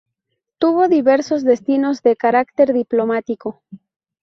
Tuvo 0.57 0.87
diversos 0.87 1.43
destinos 1.43 2.01
de 2.01 2.15
carácter 2.15 2.73
diplomático. 2.73 3.61